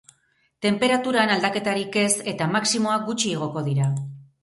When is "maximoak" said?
2.57-3.09